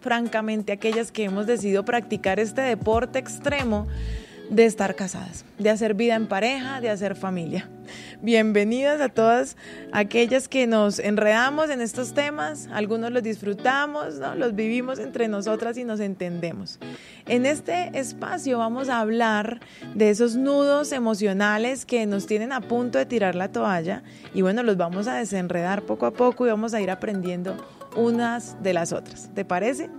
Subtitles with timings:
[0.00, 3.86] francamente aquellas que hemos decidido practicar este deporte extremo
[4.50, 7.68] de estar casadas, de hacer vida en pareja, de hacer familia.
[8.20, 9.56] Bienvenidas a todas
[9.92, 14.34] aquellas que nos enredamos en estos temas, algunos los disfrutamos, ¿no?
[14.34, 16.80] los vivimos entre nosotras y nos entendemos.
[17.26, 19.60] En este espacio vamos a hablar
[19.94, 24.02] de esos nudos emocionales que nos tienen a punto de tirar la toalla
[24.34, 27.56] y bueno, los vamos a desenredar poco a poco y vamos a ir aprendiendo
[27.96, 29.30] unas de las otras.
[29.34, 29.90] ¿Te parece?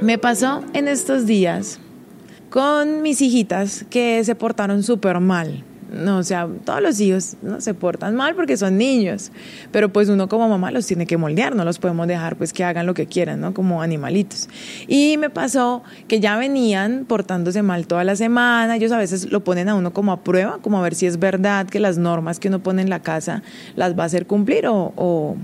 [0.00, 1.78] Me pasó en estos días
[2.48, 5.64] con mis hijitas que se portaron súper mal.
[5.92, 9.32] No, o sea, todos los hijos no se portan mal porque son niños,
[9.72, 12.62] pero pues uno como mamá los tiene que moldear, no los podemos dejar pues que
[12.62, 13.54] hagan lo que quieran, ¿no?
[13.54, 14.48] Como animalitos.
[14.86, 19.42] Y me pasó que ya venían portándose mal toda la semana, ellos a veces lo
[19.42, 22.38] ponen a uno como a prueba, como a ver si es verdad que las normas
[22.38, 23.42] que uno pone en la casa
[23.74, 25.36] las va a hacer cumplir o, o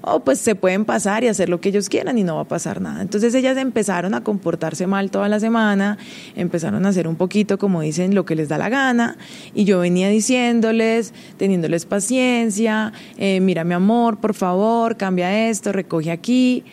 [0.00, 2.48] o pues se pueden pasar y hacer lo que ellos quieran y no va a
[2.48, 3.02] pasar nada.
[3.02, 5.98] Entonces ellas empezaron a comportarse mal toda la semana,
[6.36, 9.16] empezaron a hacer un poquito, como dicen, lo que les da la gana
[9.54, 16.10] y yo venía diciéndoles, teniéndoles paciencia, eh, mira mi amor, por favor, cambia esto, recoge
[16.10, 16.64] aquí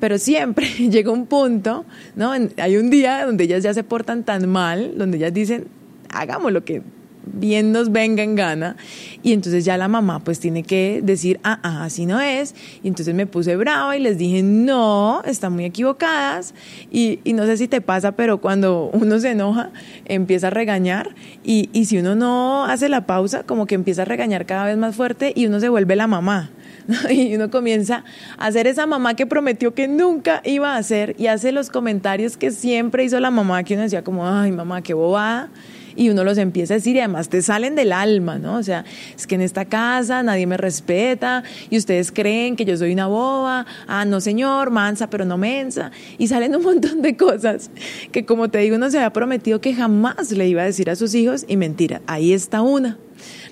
[0.00, 2.32] pero siempre llega un punto, ¿no?
[2.32, 5.68] Hay un día donde ellas ya se portan tan mal, donde ellas dicen,
[6.10, 6.82] hagamos lo que
[7.26, 8.76] bien nos venga en gana.
[9.22, 12.54] Y entonces ya la mamá pues tiene que decir, ah, ah, así no es.
[12.82, 16.54] Y entonces me puse brava y les dije, no, están muy equivocadas.
[16.90, 19.70] Y, y no sé si te pasa, pero cuando uno se enoja,
[20.04, 21.14] empieza a regañar.
[21.42, 24.76] Y, y si uno no hace la pausa, como que empieza a regañar cada vez
[24.76, 26.50] más fuerte y uno se vuelve la mamá.
[27.10, 28.04] Y uno comienza
[28.36, 32.36] a hacer esa mamá que prometió que nunca iba a hacer y hace los comentarios
[32.36, 35.48] que siempre hizo la mamá, que uno decía como, ay mamá, qué bobada
[35.96, 38.56] y uno los empieza a decir y además te salen del alma, ¿no?
[38.56, 38.84] O sea,
[39.16, 43.06] es que en esta casa nadie me respeta y ustedes creen que yo soy una
[43.06, 47.70] boba, ah, no señor, mansa, pero no mensa, y salen un montón de cosas
[48.12, 50.96] que como te digo, uno se había prometido que jamás le iba a decir a
[50.96, 52.98] sus hijos y mentira, ahí está una,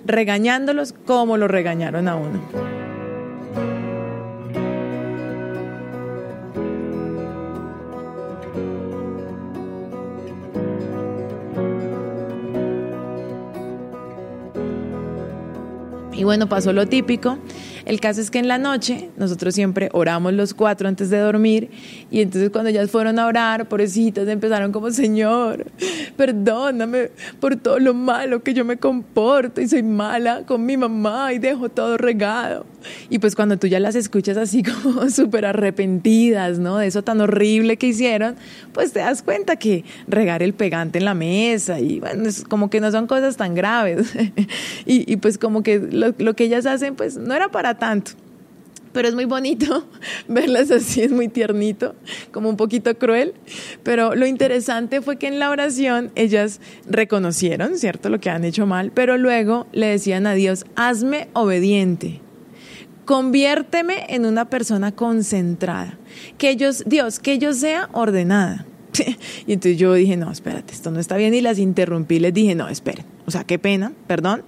[0.05, 2.82] regañándolos como lo regañaron a uno.
[16.15, 17.39] Y bueno, pasó lo típico.
[17.85, 21.71] El caso es que en la noche nosotros siempre oramos los cuatro antes de dormir
[22.11, 25.67] y entonces cuando ellas fueron a orar, pobrecitas, empezaron como, Señor,
[26.17, 31.33] perdóname por todo lo malo que yo me comporto y soy mala con mi mamá
[31.33, 32.67] y dejo todo regado.
[33.11, 36.79] Y pues cuando tú ya las escuchas así como súper arrepentidas, ¿no?
[36.79, 38.37] De eso tan horrible que hicieron,
[38.73, 42.71] pues te das cuenta que regar el pegante en la mesa y bueno, es como
[42.71, 44.13] que no son cosas tan graves.
[44.87, 48.13] y, y, pues como que lo, lo que ellas hacen, pues no era para tanto
[48.93, 49.87] pero es muy bonito
[50.29, 51.95] verlas así, es muy tiernito,
[52.31, 53.35] como un poquito cruel.
[53.83, 58.67] Pero lo interesante fue que en la oración ellas reconocieron, ¿cierto?, lo que han hecho
[58.67, 62.21] mal, pero luego le decían a Dios, hazme obediente
[63.05, 65.99] conviérteme en una persona concentrada.
[66.39, 68.65] Que ellos, Dios, que yo sea ordenada.
[69.47, 71.35] y entonces yo dije, no, espérate, esto no está bien.
[71.35, 73.05] Y las interrumpí, les dije, no, esperen.
[73.25, 74.45] O sea, qué pena, perdón.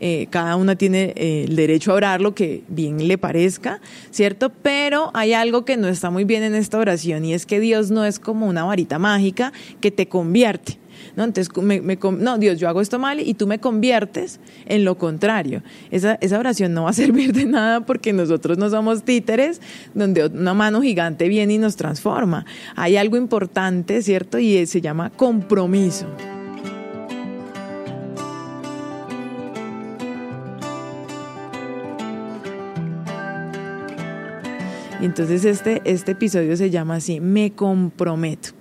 [0.00, 4.50] Eh, cada una tiene eh, el derecho a orar lo que bien le parezca, ¿cierto?
[4.50, 7.90] Pero hay algo que no está muy bien en esta oración y es que Dios
[7.90, 10.78] no es como una varita mágica que te convierte.
[11.16, 11.24] ¿No?
[11.24, 15.62] Entonces, me, no, Dios, yo hago esto mal y tú me conviertes en lo contrario.
[15.90, 19.60] Esa, esa oración no va a servir de nada porque nosotros no somos títeres
[19.94, 22.44] donde una mano gigante viene y nos transforma.
[22.76, 24.38] Hay algo importante, ¿cierto?
[24.38, 26.06] Y se llama compromiso.
[35.00, 38.57] Y entonces este, este episodio se llama así, me comprometo.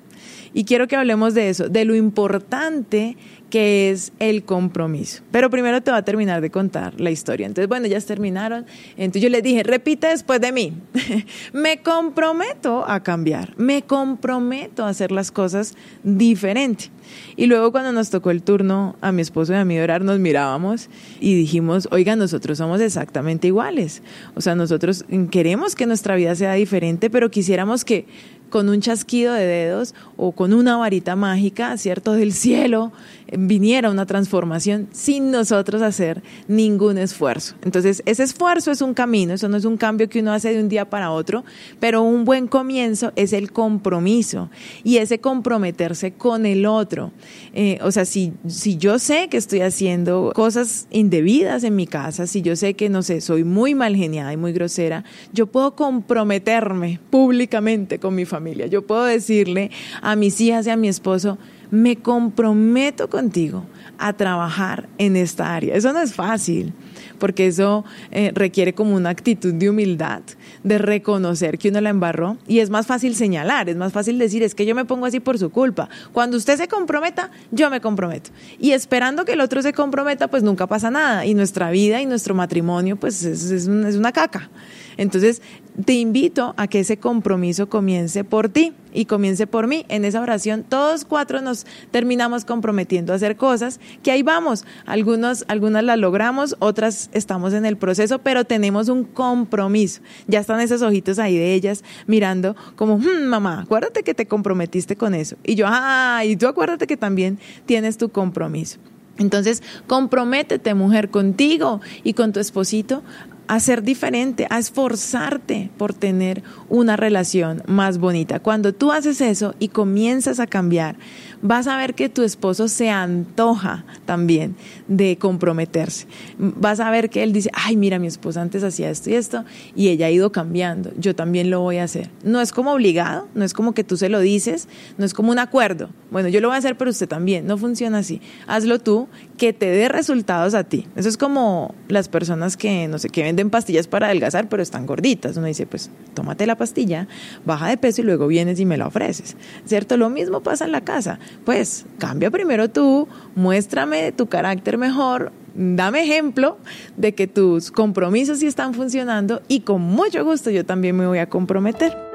[0.58, 3.16] Y quiero que hablemos de eso, de lo importante
[3.52, 5.22] que es el compromiso.
[5.30, 7.46] Pero primero te va a terminar de contar la historia.
[7.46, 8.66] Entonces, bueno, ya terminaron.
[8.98, 10.74] Entonces yo les dije, repite después de mí.
[11.54, 16.90] me comprometo a cambiar, me comprometo a hacer las cosas diferente.
[17.36, 20.18] Y luego cuando nos tocó el turno a mi esposo y a mí orar, nos
[20.18, 20.90] mirábamos
[21.20, 24.02] y dijimos, oiga, nosotros somos exactamente iguales.
[24.34, 28.08] O sea, nosotros queremos que nuestra vida sea diferente, pero quisiéramos que
[28.50, 32.14] con un chasquido de dedos o con una varita mágica, ¿cierto?
[32.14, 32.92] Del cielo
[33.28, 37.56] eh, viniera una transformación sin nosotros hacer ningún esfuerzo.
[37.64, 40.60] Entonces, ese esfuerzo es un camino, eso no es un cambio que uno hace de
[40.60, 41.44] un día para otro,
[41.80, 44.50] pero un buen comienzo es el compromiso
[44.84, 47.12] y ese comprometerse con el otro.
[47.54, 52.28] Eh, o sea, si, si yo sé que estoy haciendo cosas indebidas en mi casa,
[52.28, 55.04] si yo sé que, no sé, soy muy mal geniada y muy grosera,
[55.34, 58.37] yo puedo comprometerme públicamente con mi familia.
[58.70, 61.38] Yo puedo decirle a mis hijas y a mi esposo,
[61.72, 63.64] me comprometo contigo
[63.98, 65.76] a trabajar en esta área.
[65.76, 66.74] Eso no es fácil,
[67.18, 70.22] porque eso eh, requiere como una actitud de humildad,
[70.64, 74.44] de reconocer que uno la embarró y es más fácil señalar, es más fácil decir,
[74.44, 75.90] es que yo me pongo así por su culpa.
[76.14, 78.30] Cuando usted se comprometa, yo me comprometo.
[78.60, 81.26] Y esperando que el otro se comprometa, pues nunca pasa nada.
[81.26, 84.50] Y nuestra vida y nuestro matrimonio, pues es, es una caca.
[84.98, 85.42] Entonces,
[85.84, 89.86] te invito a que ese compromiso comience por ti y comience por mí.
[89.90, 94.66] En esa oración, todos cuatro nos terminamos comprometiendo a hacer cosas que ahí vamos.
[94.86, 100.02] Algunos, algunas las logramos, otras estamos en el proceso, pero tenemos un compromiso.
[100.28, 104.96] Ya están esos ojitos ahí de ellas mirando como, hmm, mamá, acuérdate que te comprometiste
[104.96, 105.36] con eso.
[105.44, 108.80] Y yo, ah, y tú acuérdate que también tienes tu compromiso.
[109.20, 113.04] Entonces, comprométete, mujer, contigo y con tu esposito
[113.48, 118.40] a ser diferente, a esforzarte por tener una relación más bonita.
[118.40, 120.98] Cuando tú haces eso y comienzas a cambiar,
[121.42, 124.56] vas a ver que tu esposo se antoja también
[124.88, 126.08] de comprometerse.
[126.38, 129.46] Vas a ver que él dice, ay, mira, mi esposa antes hacía esto y esto,
[129.76, 132.10] y ella ha ido cambiando, yo también lo voy a hacer.
[132.24, 134.68] No es como obligado, no es como que tú se lo dices,
[134.98, 135.90] no es como un acuerdo.
[136.10, 137.46] Bueno, yo lo voy a hacer, pero usted también.
[137.48, 138.22] No funciona así.
[138.48, 139.08] Hazlo tú,
[139.38, 140.88] que te dé resultados a ti.
[140.96, 144.86] Eso es como las personas que, no sé, que venden pastillas para adelgazar, pero están
[144.86, 145.36] gorditas.
[145.38, 147.08] Uno dice, pues tómate la pastilla,
[147.46, 149.36] baja de peso y luego vienes y me la ofreces.
[149.66, 149.98] ¿Cierto?
[149.98, 156.04] Lo mismo pasa en la casa pues cambia primero tú, muéstrame tu carácter mejor, dame
[156.04, 156.58] ejemplo
[156.98, 161.20] de que tus compromisos sí están funcionando y con mucho gusto yo también me voy
[161.20, 162.08] a comprometer.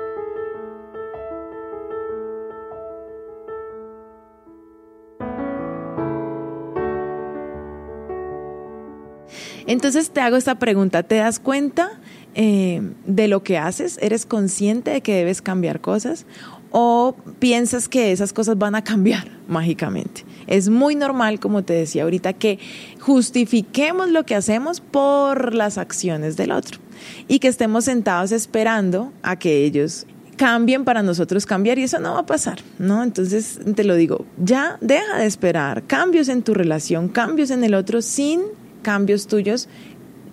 [9.66, 12.00] Entonces te hago esta pregunta, ¿te das cuenta
[12.34, 13.98] eh, de lo que haces?
[14.02, 16.26] ¿Eres consciente de que debes cambiar cosas?
[16.72, 20.24] O piensas que esas cosas van a cambiar mágicamente.
[20.46, 22.58] Es muy normal, como te decía ahorita, que
[23.00, 26.80] justifiquemos lo que hacemos por las acciones del otro
[27.28, 32.14] y que estemos sentados esperando a que ellos cambien para nosotros cambiar y eso no
[32.14, 33.02] va a pasar, ¿no?
[33.02, 37.74] Entonces te lo digo, ya deja de esperar cambios en tu relación, cambios en el
[37.74, 38.40] otro sin
[38.82, 39.68] cambios tuyos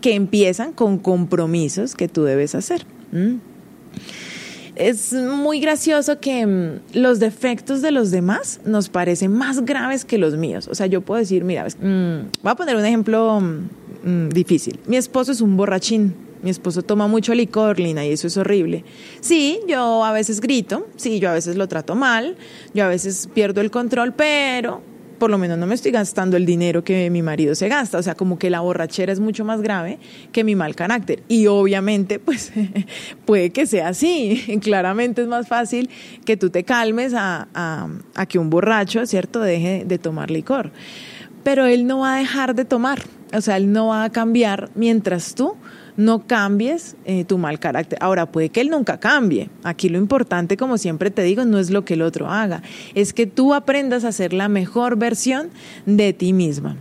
[0.01, 2.85] que empiezan con compromisos que tú debes hacer
[4.79, 10.17] es muy gracioso que mm, los defectos de los demás nos parecen más graves que
[10.17, 10.67] los míos.
[10.71, 14.79] O sea, yo puedo decir, mira, mm, voy a poner un ejemplo mm, difícil.
[14.87, 16.15] Mi esposo es un borrachín.
[16.41, 18.85] Mi esposo toma mucho licor, Lina, y eso es horrible.
[19.19, 22.37] Sí, yo a veces grito, sí, yo a veces lo trato mal,
[22.73, 24.81] yo a veces pierdo el control, pero
[25.19, 27.97] por lo menos no me estoy gastando el dinero que mi marido se gasta.
[27.97, 29.99] O sea, como que la borrachera es mucho más grave
[30.31, 31.23] que mi mal carácter.
[31.27, 32.51] Y obviamente, pues
[33.25, 34.59] puede que sea así.
[34.61, 35.89] Claramente es más fácil
[36.25, 40.71] que tú te calmes a, a que un borracho, ¿cierto?, deje de tomar licor.
[41.43, 43.03] Pero él no va a dejar de tomar.
[43.33, 45.55] O sea, él no va a cambiar mientras tú
[45.99, 47.99] no cambies eh, tu mal carácter.
[48.01, 49.49] Ahora, puede que él nunca cambie.
[49.63, 52.63] Aquí lo importante, como siempre te digo, no es lo que el otro haga,
[52.95, 55.49] es que tú aprendas a ser la mejor versión
[55.85, 56.77] de ti misma.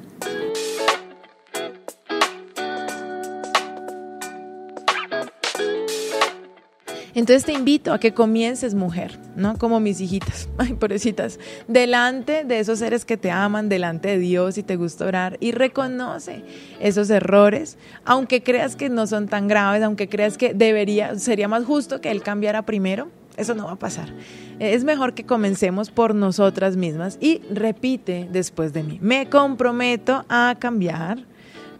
[7.19, 9.59] Entonces te invito a que comiences, mujer, ¿no?
[9.59, 14.57] Como mis hijitas, ay, pobrecitas, delante de esos seres que te aman, delante de Dios
[14.57, 16.45] y te gusta orar y reconoce
[16.79, 21.65] esos errores, aunque creas que no son tan graves, aunque creas que debería, sería más
[21.65, 23.09] justo que Él cambiara primero.
[23.37, 24.15] Eso no va a pasar.
[24.61, 28.99] Es mejor que comencemos por nosotras mismas y repite después de mí.
[29.03, 31.25] Me comprometo a cambiar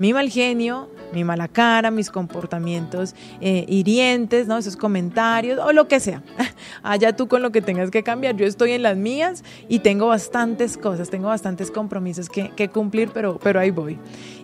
[0.01, 4.59] mi mal genio, mi mala cara, mis comportamientos eh, hirientes, ¿no?
[4.59, 6.23] Esos comentarios o lo que sea.
[6.83, 8.37] Allá tú con lo que tengas que cambiar.
[8.37, 13.39] Yo estoy en las mías y tengo bastantes cosas, tengo bastantes compromisos que, cumplir, pero,
[13.43, 13.99] pero ahí voy.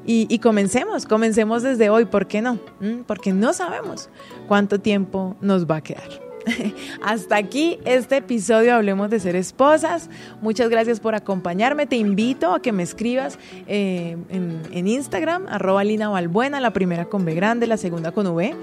[0.07, 2.55] Y, comencemos, comencemos desde hoy, ¿por qué no?
[2.81, 3.05] ¿Mm?
[3.07, 4.11] Porque no sabemos
[4.47, 6.34] cuánto tiempo nos va a quedar.
[7.03, 10.11] Hasta aquí este episodio Hablemos de Ser Esposas.
[10.41, 11.87] Muchas gracias por acompañarme.
[11.87, 17.25] Te invito a que me escribas eh, en, Instagram, arroba Lina Balbuena, la primera con
[17.25, 18.55] B grande, la segunda con V.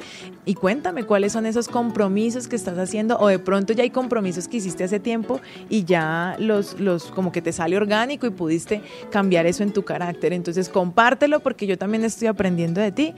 [0.46, 4.48] Y cuéntame cuáles son esos compromisos que estás haciendo o de pronto ya hay compromisos
[4.48, 8.82] que hiciste hace tiempo y ya los, los como que te sale orgánico y pudiste
[9.10, 10.34] cambiar eso en tu carácter.
[10.34, 13.14] Entonces compártelo porque yo también estoy aprendiendo de ti.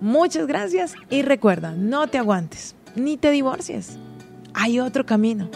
[0.00, 3.98] Muchas gracias y recuerda, no te aguantes ni te divorcies.
[4.54, 5.48] Hay otro camino.